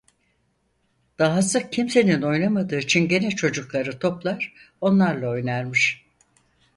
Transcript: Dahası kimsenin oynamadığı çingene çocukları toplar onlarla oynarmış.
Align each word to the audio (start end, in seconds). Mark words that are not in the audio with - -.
Dahası 1.19 1.69
kimsenin 1.69 2.21
oynamadığı 2.21 2.87
çingene 2.87 3.29
çocukları 3.31 3.99
toplar 3.99 4.53
onlarla 4.81 5.29
oynarmış. 5.29 6.05